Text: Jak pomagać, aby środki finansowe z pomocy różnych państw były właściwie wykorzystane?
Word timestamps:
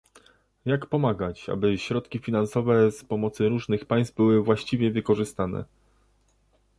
Jak 0.65 0.85
pomagać, 0.85 1.49
aby 1.49 1.77
środki 1.77 2.19
finansowe 2.19 2.91
z 2.91 3.03
pomocy 3.03 3.49
różnych 3.49 3.85
państw 3.85 4.15
były 4.15 4.43
właściwie 4.43 4.91
wykorzystane? 4.91 5.65